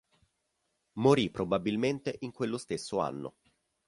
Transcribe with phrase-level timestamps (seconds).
[0.93, 3.35] Morì probabilmente in quello stesso anno.